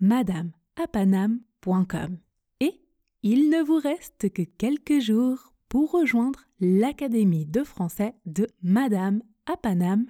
[0.00, 2.18] www.madameapanam.com.
[2.60, 2.80] Et
[3.22, 9.56] il ne vous reste que quelques jours pour rejoindre l'Académie de français de Madame à
[9.56, 10.06] Paname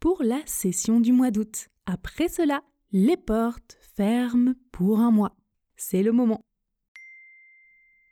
[0.00, 1.68] pour la session du mois d'août.
[1.86, 5.36] Après cela, les portes ferment pour un mois.
[5.76, 6.44] C'est le moment.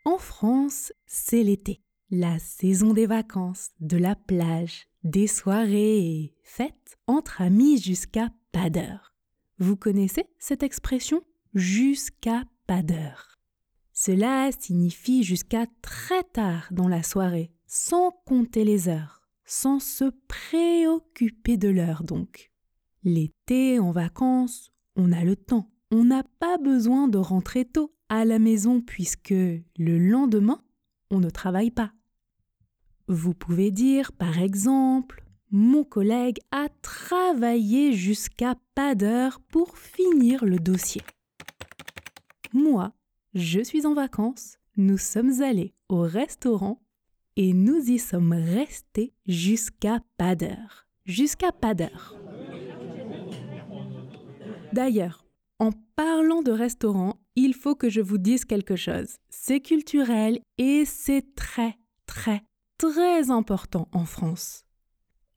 [0.04, 6.98] En France, c'est l'été, la saison des vacances, de la plage, des soirées et fêtes
[7.06, 9.09] entre amis jusqu'à pas d'heure.
[9.60, 11.20] Vous connaissez cette expression?
[11.52, 13.38] Jusqu'à pas d'heure
[13.92, 21.58] Cela signifie jusqu'à très tard dans la soirée, sans compter les heures, sans se préoccuper
[21.58, 22.50] de l'heure donc.
[23.04, 25.70] L'été, en vacances, on a le temps.
[25.90, 30.64] On n'a pas besoin de rentrer tôt à la maison puisque le lendemain,
[31.10, 31.92] on ne travaille pas.
[33.08, 40.58] Vous pouvez dire, par exemple, mon collègue a travaillé jusqu'à pas d'heure pour finir le
[40.58, 41.02] dossier.
[42.52, 42.92] Moi,
[43.34, 46.80] je suis en vacances, nous sommes allés au restaurant
[47.36, 50.86] et nous y sommes restés jusqu'à pas d'heure.
[51.04, 52.16] Jusqu'à pas d'heure.
[54.72, 55.24] D'ailleurs,
[55.58, 59.16] en parlant de restaurant, il faut que je vous dise quelque chose.
[59.28, 62.42] C'est culturel et c'est très, très,
[62.78, 64.64] très important en France.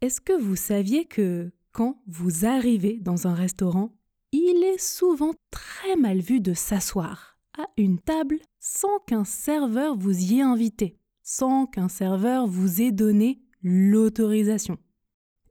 [0.04, 3.96] Est-ce que vous saviez que quand vous arrivez dans un restaurant,
[4.34, 10.20] il est souvent très mal vu de s'asseoir à une table sans qu'un serveur vous
[10.20, 14.78] y ait invité, sans qu'un serveur vous ait donné l'autorisation?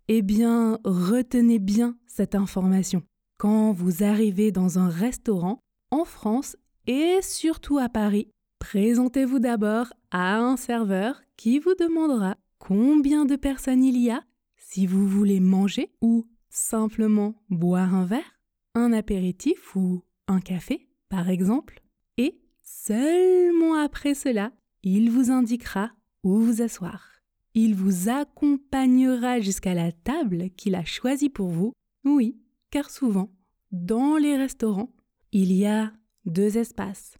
[0.09, 3.03] Eh bien, retenez bien cette information.
[3.39, 5.61] Quand vous arrivez dans un restaurant,
[5.91, 13.25] en France et surtout à Paris, Présentez-vous d'abord à un serveur qui vous demandera combien
[13.25, 14.23] de personnes il y a,
[14.72, 18.41] si vous voulez manger ou simplement boire un verre,
[18.75, 21.83] un apéritif ou un café, par exemple.
[22.16, 24.50] Et seulement après cela,
[24.82, 25.93] il vous indiquera
[26.25, 27.06] où vous asseoir.
[27.53, 31.75] Il vous accompagnera jusqu'à la table qu'il a choisie pour vous.
[32.06, 32.41] Oui,
[32.71, 33.31] car souvent,
[33.72, 34.94] dans les restaurants,
[35.32, 35.93] il y a
[36.25, 37.19] deux espaces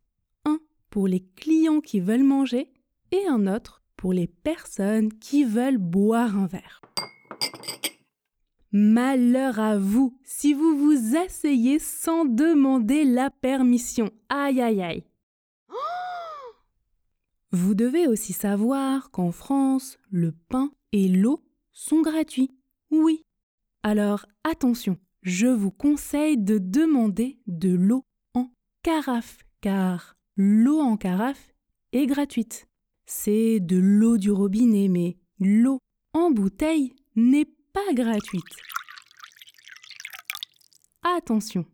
[0.89, 2.73] pour les clients qui veulent manger
[3.11, 6.82] et un autre pour les personnes qui veulent boire un verre.
[8.75, 14.11] Malheur à vous si vous vous asseyez sans demander la permission.
[14.31, 15.05] Aïe aïe aïe.
[17.53, 22.51] Vous devez aussi savoir qu'en France, le pain et l'eau sont gratuits.
[22.91, 23.27] Oui.
[23.83, 28.51] Alors attention, je vous conseille de demander de l'eau en
[28.83, 31.53] carafe car l'eau en carafe
[31.93, 32.67] est gratuite.
[33.05, 35.79] C'est de l'eau du robinet, mais l'eau
[36.15, 38.57] en bouteille n'est pas gratuite.
[41.03, 41.67] Attention,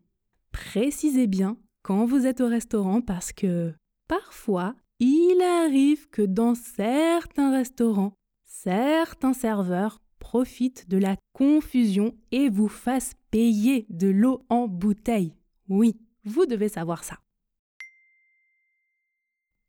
[0.51, 3.73] précisez bien quand vous êtes au restaurant parce que
[4.07, 8.13] parfois, il arrive que dans certains restaurants,
[8.45, 15.33] certains serveurs profitent de la confusion et vous fassent payer de l'eau en bouteille.
[15.69, 17.19] Oui, vous devez savoir ça.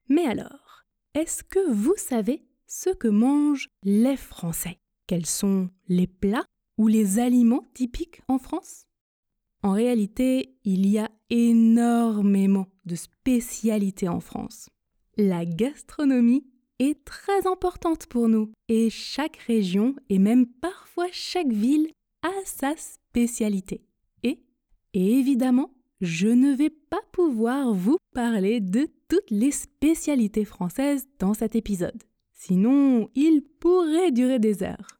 [0.08, 4.79] Mais alors, est-ce que vous savez ce que mangent les Français?
[5.10, 6.44] Quels sont les plats
[6.78, 8.86] ou les aliments typiques en France?
[9.64, 14.68] En réalité, il y a énormément de spécialités en France.
[15.16, 16.46] La gastronomie
[16.78, 21.90] est très importante pour nous et chaque région et même parfois chaque ville
[22.22, 23.84] a sa spécialité.
[24.22, 24.38] Et,
[24.94, 31.56] évidemment, je ne vais pas pouvoir vous parler de toutes les spécialités françaises dans cet
[31.56, 32.00] épisode.
[32.32, 34.99] Sinon, il pourrait durer des heures.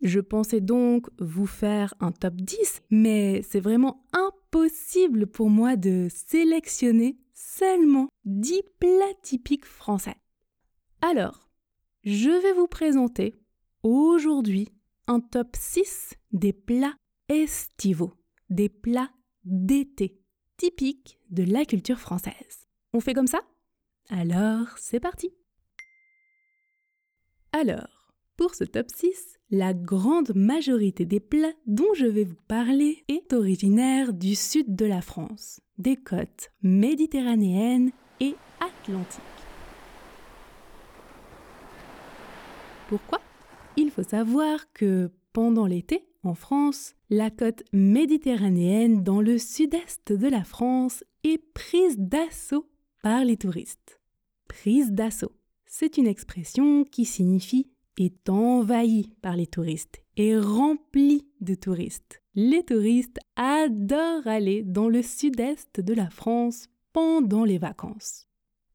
[0.00, 6.06] Je pensais donc vous faire un top 10, mais c'est vraiment impossible pour moi de
[6.08, 10.16] sélectionner seulement 10 plats typiques français.
[11.00, 11.48] Alors,
[12.04, 13.34] je vais vous présenter
[13.82, 14.68] aujourd'hui
[15.08, 16.94] un top 6 des plats
[17.28, 18.14] estivaux,
[18.50, 19.10] des plats
[19.44, 20.20] d'été,
[20.56, 22.68] typique de la culture française.
[22.92, 23.40] On fait comme ça?
[24.10, 25.34] Alors, c'est parti
[27.52, 27.97] Alors,
[28.38, 33.32] Pour ce top 6, la grande majorité des plats dont je vais vous parler est
[33.32, 37.90] originaire du sud de la France, des côtes méditerranéennes
[38.20, 39.20] et atlantiques.
[42.88, 43.20] Pourquoi?
[43.76, 50.28] Il faut savoir que pendant l'été, en France, la côte méditerranéenne dans le sud-est de
[50.28, 52.70] la France est prise d'assaut
[53.02, 53.98] par les touristes.
[54.46, 55.32] Prise d'assaut,
[55.66, 57.66] c'est une expression qui signifie
[57.98, 62.22] est envahie par les touristes et remplie de touristes.
[62.34, 68.26] Les touristes adorent aller dans le sud-est de la France pendant les vacances.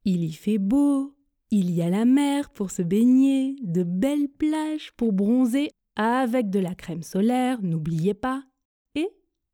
[0.04, 1.14] Il y fait beau,
[1.50, 6.58] il y a la mer pour se baigner, de belles plages pour bronzer avec de
[6.58, 8.44] la crème solaire, n'oubliez pas.
[8.94, 9.08] Et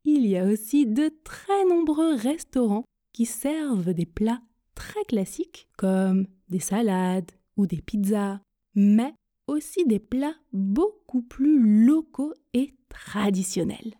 [0.05, 4.41] il y a aussi de très nombreux restaurants qui servent des plats
[4.75, 8.41] très classiques comme des salades ou des pizzas,
[8.75, 9.15] mais
[9.51, 13.95] aussi des plats beaucoup plus locaux et traditionnels.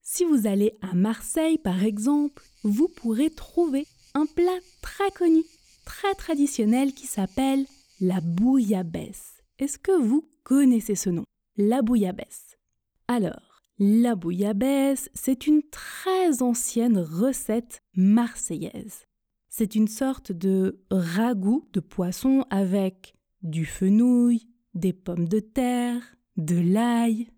[0.00, 5.42] Si vous allez à Marseille par exemple, vous pourrez trouver un plat très connu,
[5.84, 7.66] très traditionnel qui s'appelle
[8.00, 9.42] la bouillabaisse.
[9.58, 11.24] Est-ce que vous connaissez ce nom
[11.56, 12.56] La bouillabaisse?
[13.08, 19.06] Alors, la bouillabaisse, c'est une très ancienne recette marseillaise.
[19.48, 26.02] C'est une sorte de ragoût de poisson avec du fenouil, des pommes de terre,
[26.36, 27.28] de l'ail.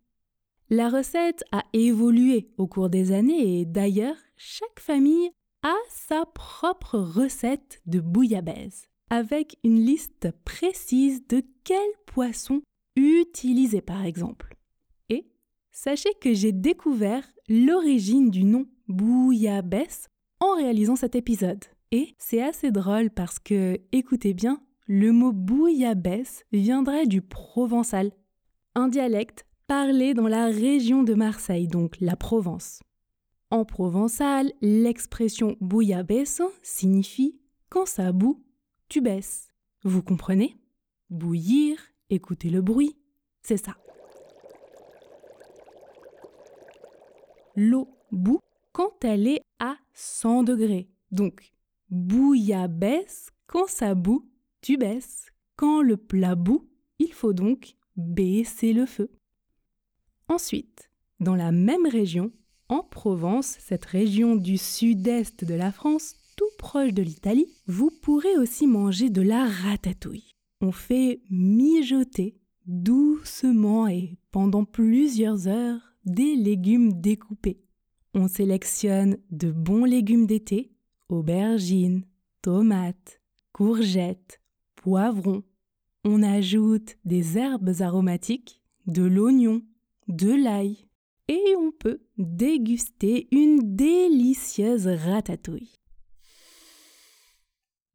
[0.71, 5.31] La recette a évolué au cours des années et d'ailleurs, chaque famille
[5.63, 12.63] a sa propre recette de bouillabaisse, avec une liste précise de quels poissons
[12.97, 14.57] utiliser par exemple.
[15.09, 15.27] Et
[15.73, 20.09] sachez que j'ai découvert l'origine du nom bouillabaisse
[20.41, 21.65] en réalisant cet épisode.
[21.91, 28.13] Et c'est assez drôle parce que, écoutez bien, le mot bouillabaisse viendrait du provençal,
[28.75, 32.83] un dialecte parlé dans la région de Marseille, donc la Provence.
[33.51, 37.39] En provençal, l'expression bouillabaisse signifie
[37.71, 38.45] quand ça bout,
[38.89, 39.49] tu baisses.
[39.85, 40.57] Vous comprenez?
[41.11, 41.79] Bouillir,
[42.11, 42.97] écouter le bruit,
[43.43, 43.77] c'est ça.
[47.57, 48.41] L'eau bout
[48.73, 50.89] quand elle est à 100 degrés.
[51.13, 51.53] Donc,
[51.91, 54.29] bouillabaisse quand ça bout,
[54.65, 55.27] tu baisses.
[55.57, 56.67] Quand le plat bout,
[56.99, 59.11] il faut donc baisser le feu.
[60.27, 60.91] Ensuite,
[61.21, 62.33] dans la même région,
[62.71, 68.39] en Provence, cette région du sud-est de la France, tout proche de l'Italie, vous pourrez
[68.39, 70.33] aussi manger de la ratatouille.
[70.63, 77.61] On fait mijoter doucement et pendant plusieurs heures des légumes découpés.
[78.15, 80.73] On sélectionne de bons légumes d'été,
[81.11, 82.07] aubergines,
[82.41, 83.21] tomates,
[83.53, 84.41] courgettes,
[84.85, 85.43] poivron.
[86.05, 89.63] On ajoute des herbes aromatiques, de l'oignon,
[90.09, 90.87] de l'ail
[91.27, 95.73] et on peut déguster une délicieuse ratatouille.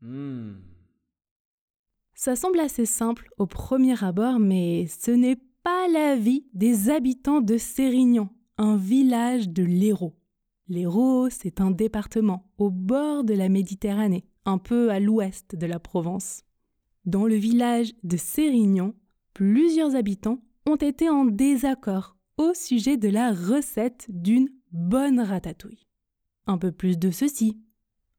[0.01, 0.55] Hmm.
[2.15, 7.41] Ça semble assez simple au premier abord, mais ce n'est pas la vie des habitants
[7.41, 10.15] de Sérignan, un village de l'Hérault.
[10.67, 15.79] L'Hérault, c'est un département au bord de la Méditerranée, un peu à l'ouest de la
[15.79, 16.45] Provence.
[17.05, 18.93] Dans le village de Sérignan,
[19.33, 25.87] plusieurs habitants ont été en désaccord au sujet de la recette d'une bonne ratatouille.
[26.45, 27.59] Un peu plus de ceci,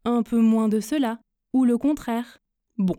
[0.05, 1.21] un peu moins de cela,
[1.53, 2.39] ou le contraire.
[2.79, 2.97] Bon,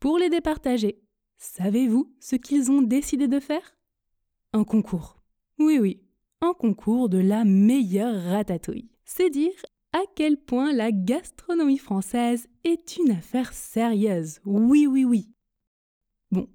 [0.00, 1.00] pour les départager,
[1.38, 3.76] savez-vous ce qu'ils ont décidé de faire?
[4.52, 5.22] Un concours.
[5.58, 6.02] Oui, oui,
[6.40, 8.90] un concours de la meilleure ratatouille.
[9.04, 9.52] C'est dire
[9.92, 14.40] à quel point la gastronomie française est une affaire sérieuse.
[14.44, 15.28] Oui, oui, oui.
[16.30, 16.48] Bon,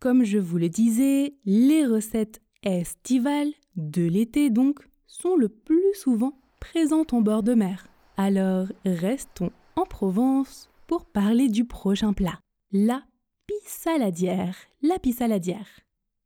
[0.00, 6.38] comme je vous le disais, les recettes estivales, de l'été donc, sont le plus souvent
[6.60, 7.88] présentes en bord de mer.
[8.16, 12.38] Alors restons en Provence pour parler du prochain plat,
[12.70, 13.02] la
[13.46, 14.56] pissaladière.
[14.82, 15.80] La pissaladière.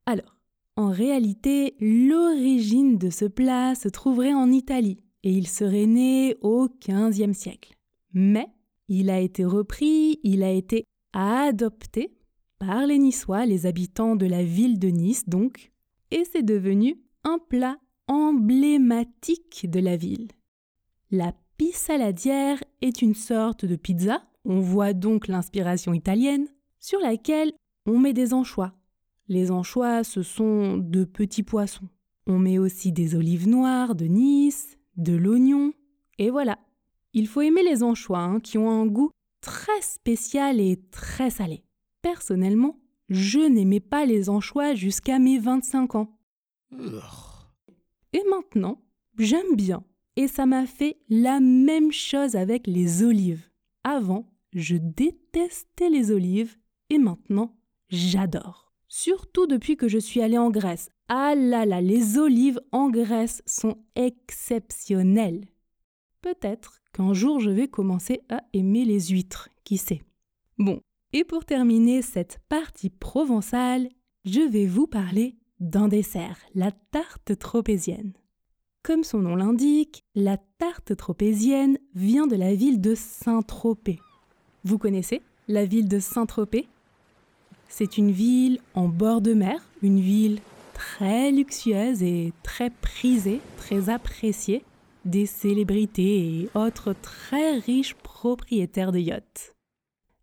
[0.05, 0.37] Alors,
[0.77, 6.69] en réalité, l'origine de ce plat se trouverait en Italie, et il serait né au
[6.69, 7.75] XVe siècle.
[8.13, 8.49] Mais
[8.89, 12.15] il a été repris, il a été adopté
[12.59, 15.73] par les Niçois, les habitants de la ville de Nice donc,
[16.11, 17.77] et c'est devenu un plat
[18.09, 20.29] emblématique de la ville.
[21.11, 26.49] La pissaladière est une sorte de pizza, on voit donc l'inspiration italienne,
[26.81, 27.53] sur laquelle
[27.87, 28.75] on met des anchois.
[29.29, 31.89] Les anchois, ce sont de petits poissons.
[32.27, 35.73] On met aussi des olives noires de Nice, de l'oignon,
[36.19, 36.59] et voilà.
[37.14, 41.64] Il faut aimer les anchois hein, qui ont un goût très spécial et très salé.
[42.02, 42.78] Personnellement,
[43.09, 46.19] je n'aimais pas les anchois jusqu'à mes 25 ans.
[48.12, 48.83] Et maintenant,
[49.19, 49.85] j'aime bien.
[50.17, 53.49] Et ça m'a fait la même chose avec les olives.
[53.85, 56.57] Avant, je détestais les olives
[56.90, 57.57] et maintenant,
[57.88, 58.73] j'adore.
[58.88, 60.90] Surtout depuis que je suis allée en Grèce.
[61.09, 65.47] Ah là là, les olives en Grèce sont exceptionnelles.
[66.21, 70.03] Peut-être qu'un jour je vais commencer à aimer les huîtres, qui sait.
[70.59, 70.81] Bon,
[71.15, 73.88] et pour terminer cette partie provençale,
[74.27, 78.12] je vais vous parler d'un dessert, la tarte tropézienne.
[78.83, 83.99] Comme son nom l'indique, la tarte tropézienne vient de la ville de Saint-Tropez.
[84.65, 86.69] Vous connaissez la ville de Saint-Tropez?
[87.69, 90.41] C'est une ville en bord de mer, une ville
[90.79, 94.63] très luxueuse et très prisée, très appréciée
[95.05, 99.57] des célébrités et autres très riches propriétaires de yachts.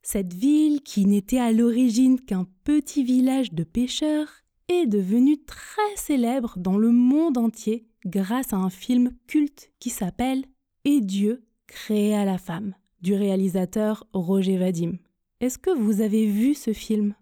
[0.01, 4.29] Cette ville, qui n'était à l'origine qu'un petit village de pêcheurs,
[4.69, 10.45] est devenue très célèbre dans le monde entier grâce à un film culte qui s'appelle
[10.85, 14.93] Et Dieu créa la femme du réalisateur Roger Vadim.
[15.41, 17.13] Est-ce que vous avez vu ce film?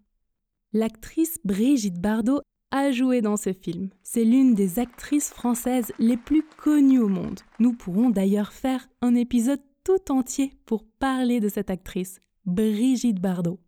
[0.72, 2.42] L'actrice Brigitte Bardot
[2.74, 3.90] a joué dans ce film.
[4.02, 7.40] C'est l'une des actrices françaises les plus connues au monde.
[7.60, 12.20] Nous pourrons d'ailleurs faire un épisode tout entier pour parler de cette actrice.
[12.46, 13.60] Brigitte Bardot.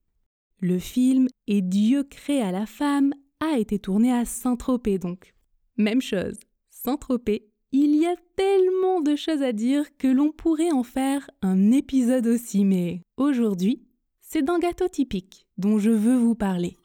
[0.60, 5.36] Le film Et Dieu créa la femme a été tourné à Saint-Tropez donc.
[5.78, 6.38] Même chose,
[6.72, 11.72] Saint-Tropez, il y a tellement de choses à dire que l'on pourrait en faire un
[11.72, 13.86] épisode aussi, mais aujourd'hui,
[14.22, 16.76] c'est d'un gâteau typique dont je veux vous parler.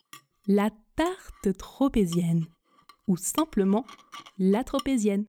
[0.46, 2.44] La tarte tropézienne,
[3.06, 3.86] ou simplement
[4.38, 5.24] la tropézienne.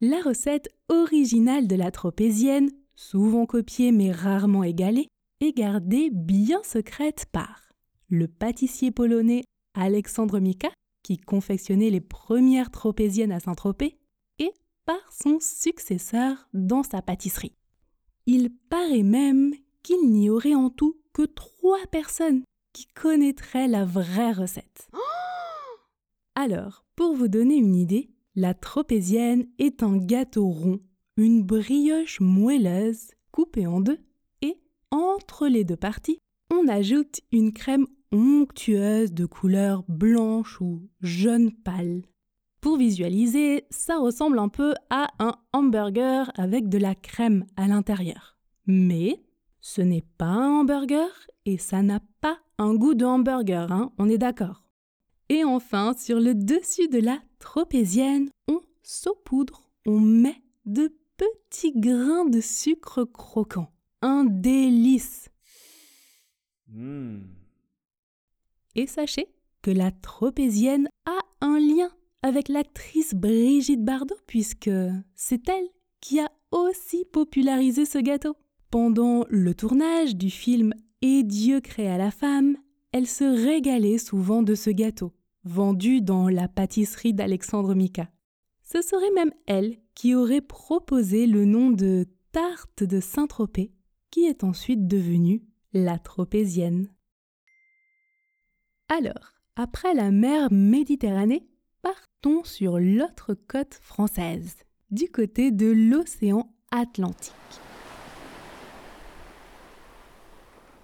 [0.00, 5.06] La recette originale de la tropézienne, souvent copiée mais rarement égalée,
[5.56, 7.60] gardée bien secrète par
[8.08, 9.44] le pâtissier polonais
[9.74, 10.70] Alexandre Mika,
[11.04, 13.96] qui confectionnait les premières tropéziennes à Saint-Tropez,
[14.40, 14.52] et
[14.84, 17.54] par son successeur dans sa pâtisserie.
[18.26, 19.54] Il paraît même
[19.84, 22.42] qu'il n'y aurait en tout que trois personnes
[22.74, 24.90] qui connaîtraient la vraie recette.
[26.34, 30.80] Alors, pour vous donner une idée, la tropézienne est un gâteau rond,
[31.16, 34.04] une brioche moelleuse coupée en deux
[34.94, 36.20] entre les deux parties,
[36.52, 42.02] on ajoute une crème onctueuse de couleur blanche ou jaune pâle.
[42.60, 48.38] Pour visualiser, ça ressemble un peu à un hamburger avec de la crème à l'intérieur.
[48.66, 49.24] Mais
[49.60, 51.10] ce n'est pas un hamburger
[51.44, 54.64] et ça n'a pas un goût de hamburger, hein, on est d'accord.
[55.28, 62.26] Et enfin, sur le dessus de la tropézienne, on saupoudre, on met de petits grains
[62.26, 63.70] de sucre croquant
[64.02, 65.30] un délice.
[66.68, 67.20] Hmm.
[68.74, 69.28] Et sachez
[69.62, 71.90] que la tropézienne a un lien
[72.22, 74.70] avec l'actrice Brigitte Bardot, puisque
[75.14, 75.68] c'est elle
[76.00, 78.36] qui a aussi popularisé ce gâteau.
[78.70, 80.74] Pendant le tournage du film
[81.06, 82.56] Et Dieu créa la femme,
[82.90, 85.12] elle se régalait souvent de ce gâteau,
[85.44, 88.08] vendu dans la pâtisserie d'Alexandre Mika.
[88.62, 93.70] Ce serait même elle qui aurait proposé le nom de tarte de Saint-Tropez
[94.10, 95.42] qui est ensuite devenue
[95.74, 96.88] la tropézienne.
[98.88, 101.46] Alors, après la mer Méditerranée,
[101.82, 104.54] partons sur l'autre côte française,
[104.90, 107.34] du côté de l'océan Atlantique.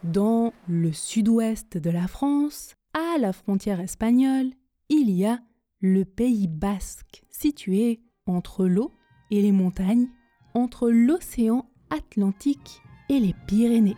[0.05, 4.51] Dans le sud-ouest de la France, à la frontière espagnole,
[4.89, 5.41] il y a
[5.83, 8.93] le Pays basque, situé entre l'eau
[9.31, 10.09] et les montagnes,
[10.55, 12.81] entre l'océan Atlantique
[13.11, 13.97] et les Pyrénées.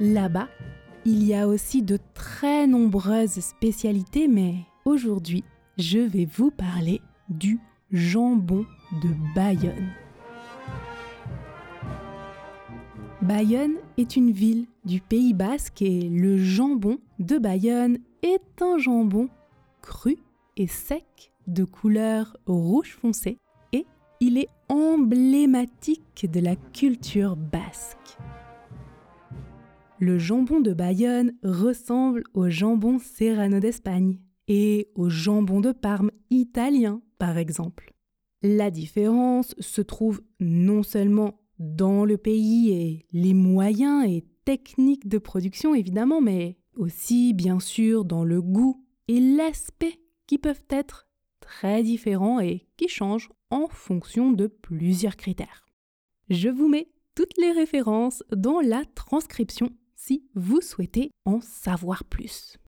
[0.00, 0.48] Là-bas,
[1.04, 4.54] il y a aussi de très nombreuses spécialités, mais
[4.84, 5.44] aujourd'hui,
[5.78, 7.58] je vais vous parler du
[7.90, 8.64] jambon
[9.02, 9.90] de Bayonne.
[13.20, 19.28] Bayonne est une ville du Pays basque et le jambon de Bayonne est un jambon
[19.80, 20.18] cru
[20.56, 23.38] et sec de couleur rouge foncé
[23.72, 23.86] et
[24.20, 28.01] il est emblématique de la culture basque.
[30.04, 34.18] Le jambon de Bayonne ressemble au jambon serrano d'Espagne
[34.48, 37.94] et au jambon de Parme italien par exemple.
[38.42, 45.18] La différence se trouve non seulement dans le pays et les moyens et techniques de
[45.18, 51.06] production évidemment, mais aussi bien sûr dans le goût et l'aspect qui peuvent être
[51.38, 55.64] très différents et qui changent en fonction de plusieurs critères.
[56.28, 59.70] Je vous mets toutes les références dans la transcription
[60.04, 62.58] si vous souhaitez en savoir plus.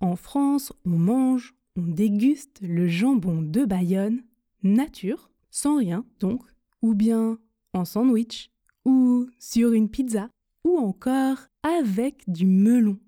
[0.00, 4.24] En France, on mange, on déguste le jambon de Bayonne,
[4.64, 6.42] nature, sans rien donc,
[6.82, 7.38] ou bien
[7.72, 8.50] en sandwich,
[8.84, 10.28] ou sur une pizza,
[10.64, 12.98] ou encore avec du melon.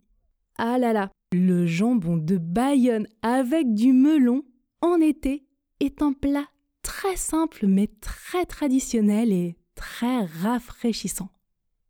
[0.57, 4.45] Ah là là, le jambon de Bayonne avec du melon
[4.83, 5.45] en été
[5.81, 6.47] est un plat
[6.83, 11.31] très simple mais très traditionnel et très rafraîchissant.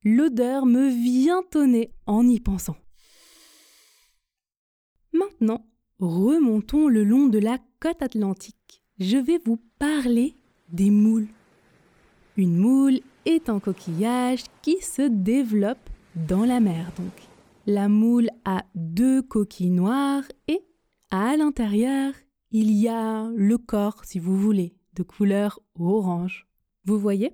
[0.05, 2.77] L'odeur me vient tonner en y pensant.
[5.13, 5.65] Maintenant,
[6.01, 8.83] remontons le long de la côte atlantique.
[8.99, 10.35] Je vais vous parler
[10.69, 11.29] des moules.
[12.37, 17.13] Une moule est un coquillage qui se développe dans la mer donc.
[17.67, 20.65] La moule a deux coquilles noires et
[21.11, 22.13] à l'intérieur,
[22.51, 26.49] il y a le corps, si vous voulez, de couleur orange.
[26.85, 27.33] Vous voyez?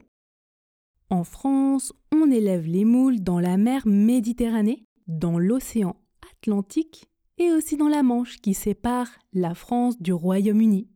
[1.11, 5.97] En France, on élève les moules dans la mer Méditerranée, dans l'océan
[6.33, 10.87] Atlantique et aussi dans la Manche qui sépare la France du Royaume-Uni.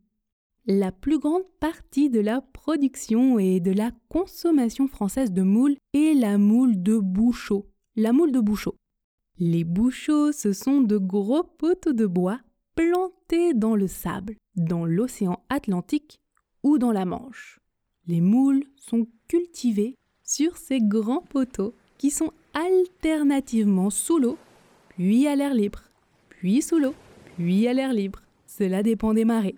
[0.67, 6.13] La plus grande partie de la production et de la consommation française de moules est
[6.13, 7.67] la moule de bouchot.
[7.95, 8.75] La moule de bouchot.
[9.39, 12.39] Les bouchots, ce sont de gros poteaux de bois
[12.75, 16.19] plantés dans le sable, dans l'océan Atlantique
[16.61, 17.59] ou dans la Manche.
[18.05, 24.37] Les moules sont cultivés sur ces grands poteaux qui sont alternativement sous l'eau,
[24.89, 25.83] puis à l'air libre
[26.43, 26.93] puis sous l'eau,
[27.37, 28.21] puis à l'air libre.
[28.47, 29.55] Cela dépend des marées.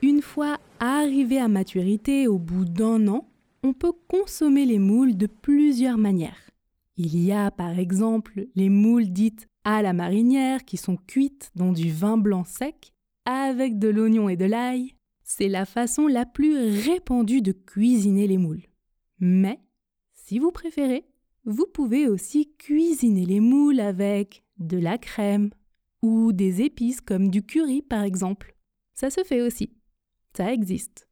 [0.00, 3.28] Une fois arrivé à maturité au bout d'un an,
[3.64, 6.50] on peut consommer les moules de plusieurs manières.
[6.96, 11.72] Il y a par exemple les moules dites à la marinière qui sont cuites dans
[11.72, 12.92] du vin blanc sec
[13.24, 14.94] avec de l'oignon et de l'ail.
[15.24, 18.68] C'est la façon la plus répandue de cuisiner les moules.
[19.18, 19.58] Mais,
[20.24, 21.04] si vous préférez,
[21.44, 25.50] vous pouvez aussi cuisiner les moules avec de la crème,
[26.00, 28.54] ou des épices comme du curry par exemple.
[28.94, 29.70] Ça se fait aussi.
[30.34, 31.08] Ça existe.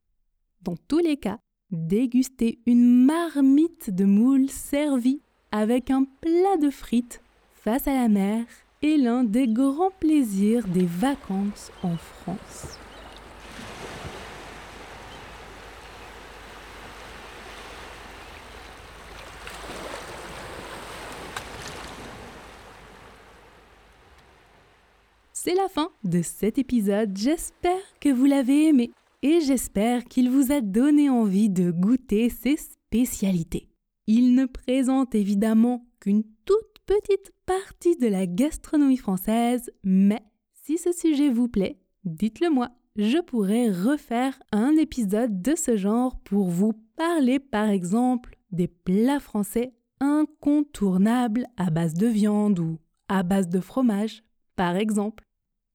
[0.62, 1.38] Dans tous les cas,
[1.70, 5.20] déguster une marmite de moules servie
[5.50, 7.20] avec un plat de frites
[7.52, 8.46] face à la mer
[8.82, 12.81] est l'un des grands plaisirs des vacances en France.
[25.44, 27.18] C'est la fin de cet épisode.
[27.18, 32.56] J'espère que vous l'avez aimé et j'espère qu'il vous a donné envie de goûter ces
[32.56, 33.66] spécialités.
[34.06, 40.22] Il ne présente évidemment qu'une toute petite partie de la gastronomie française, mais
[40.62, 42.68] si ce sujet vous plaît, dites-le moi.
[42.94, 49.18] Je pourrais refaire un épisode de ce genre pour vous parler par exemple des plats
[49.18, 52.78] français incontournables à base de viande ou
[53.08, 54.22] à base de fromage,
[54.54, 55.24] par exemple.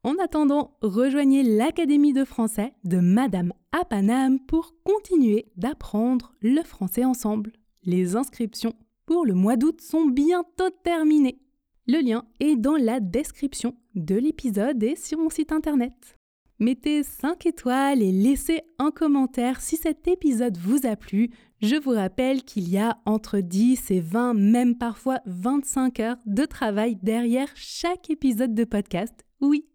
[0.08, 7.52] En attendant, rejoignez l'Académie de français de Madame Apanam pour continuer d'apprendre le français ensemble.
[7.84, 8.74] Les inscriptions
[9.06, 11.42] pour le mois d'août sont bientôt terminées.
[11.88, 16.18] Le lien est dans la description de l'épisode et sur mon site internet.
[16.60, 21.32] Mettez 5 étoiles et laissez un commentaire si cet épisode vous a plu.
[21.62, 26.46] Je vous rappelle qu'il y a entre 10 et 20, même parfois 25 heures de
[26.46, 29.26] travail derrière chaque épisode de podcast.
[29.42, 29.66] Oui,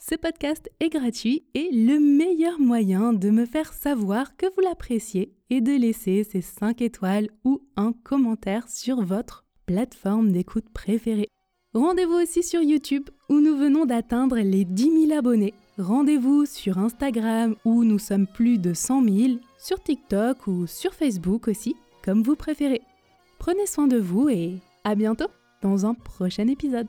[0.00, 5.34] ce podcast est gratuit et le meilleur moyen de me faire savoir que vous l'appréciez
[5.50, 11.28] est de laisser ces 5 étoiles ou un commentaire sur votre plateforme d'écoute préférée.
[11.74, 15.54] Rendez-vous aussi sur YouTube où nous venons d'atteindre les 10 000 abonnés.
[15.78, 21.46] Rendez-vous sur Instagram où nous sommes plus de 100 000, sur TikTok ou sur Facebook
[21.46, 22.80] aussi, comme vous préférez.
[23.38, 25.28] Prenez soin de vous et à bientôt
[25.62, 26.88] dans un prochain épisode.